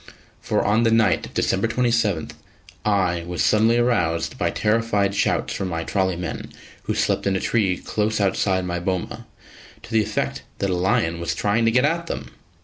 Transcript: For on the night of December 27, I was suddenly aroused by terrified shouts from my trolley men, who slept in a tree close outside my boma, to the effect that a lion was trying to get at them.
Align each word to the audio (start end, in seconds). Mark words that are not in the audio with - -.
For 0.41 0.65
on 0.65 0.81
the 0.81 0.89
night 0.89 1.27
of 1.27 1.35
December 1.35 1.67
27, 1.67 2.31
I 2.83 3.23
was 3.27 3.43
suddenly 3.43 3.77
aroused 3.77 4.35
by 4.35 4.49
terrified 4.49 5.13
shouts 5.13 5.53
from 5.53 5.67
my 5.67 5.83
trolley 5.83 6.15
men, 6.15 6.51
who 6.85 6.95
slept 6.95 7.27
in 7.27 7.35
a 7.35 7.39
tree 7.39 7.77
close 7.77 8.19
outside 8.19 8.65
my 8.65 8.79
boma, 8.79 9.27
to 9.83 9.91
the 9.91 10.01
effect 10.01 10.41
that 10.57 10.71
a 10.71 10.75
lion 10.75 11.19
was 11.19 11.35
trying 11.35 11.65
to 11.65 11.71
get 11.71 11.85
at 11.85 12.07
them. 12.07 12.31